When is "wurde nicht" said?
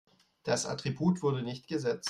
1.21-1.67